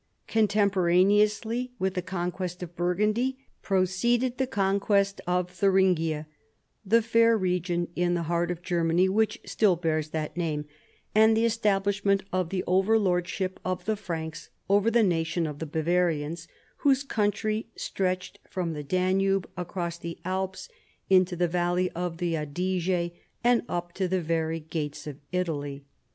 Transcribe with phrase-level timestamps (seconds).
[0.25, 6.25] Contemporaneously with the conquest of Burgundy proceeded the conquest of Thuringia,
[6.89, 10.65] tlie fair region in the heart of Germany which still bears that name,
[11.13, 15.67] and the establishment of the over lordship of the Franks over the nation of the
[15.67, 16.47] Bavarians,
[16.77, 20.67] whose country stretched from the Danube across the Alps,
[21.11, 23.11] into the valley of the Adige
[23.43, 25.85] and up to the very giitcs of Italy.